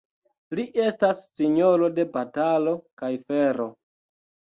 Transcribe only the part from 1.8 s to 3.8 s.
de batalo kaj fero.